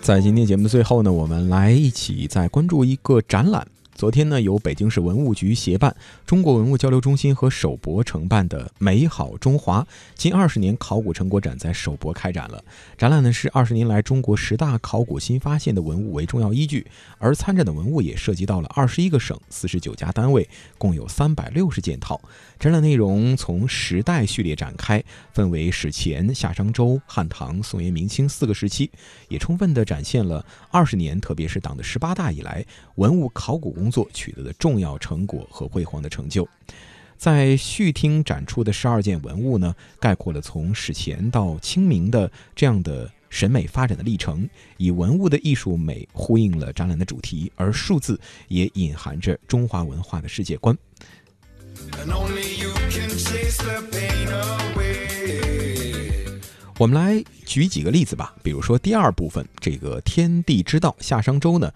[0.00, 3.66] 在今天节目的最后呢，我们来一起再关注一个展览。
[3.94, 5.94] 昨天呢，由北京市文物局协办、
[6.26, 9.86] 中国文物交流中心和首博承办的“美好中华”
[10.16, 12.62] 近二十年考古成果展在首博开展了。
[12.98, 16.84] 展览呢是二十年来中国十大考古新发现的文物为重要依据，
[17.18, 22.20] 而参展的文物也涉及到了二十一个省、四十九家单位，共有三百六十件套。
[22.58, 25.02] 展览内容从时代序列展开，
[25.32, 28.90] 分为史前、夏商周、汉唐、宋元明清四个时期，
[29.28, 32.64] 也充分地展现了二十年，特别是党的十八大以来
[32.96, 36.48] 文物考古作取得的重要成果和辉煌的成就。
[37.16, 50.76] 在序厅展出的十二件文物呢，概括了从史前到清明的这样的审美发展的历程，以文物的艺术美呼应了展览的主题，而数字也隐含着中华文化的世界观。
[56.76, 61.72] 我们来举几个例子吧，比如说第二部分这个天地之道夏商周呢，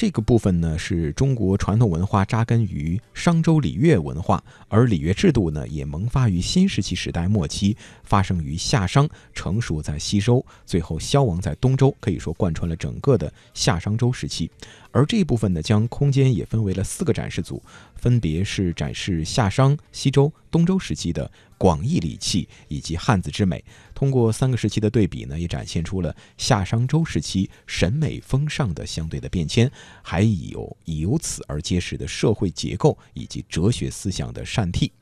[0.00, 14.50] 这个部分呢是中国传统文化扎根于商周礼乐文化，而礼乐制度呢也萌发于新石器时代末期，发生于夏商，成熟在西周，最后消亡在东周，可以说贯穿了整个的夏商周时期。
[14.90, 17.62] 而这一部分呢，将空间也分为了四个展示组，
[17.94, 23.62] 分别是展示夏商、西周、东周时期的广义礼器以及汉字之美。
[23.94, 29.70] 通过三个时期的对比呢，也展现出了夏商周时期审美风尚的相对的变迁，
[30.02, 34.92] 还有由此而揭示的社会结构以及哲学思想的善替。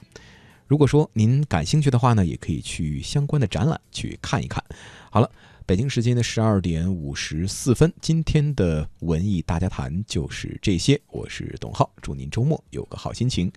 [0.66, 4.62] 如果说您感兴趣的话呢，也可以去相关的展览去看一看。
[5.10, 5.30] 好了，
[5.64, 11.00] 北京时间的十二点五十四分，今天的文艺大家谈就是这些。
[11.10, 13.50] 我是董浩，祝您周末有个好心情。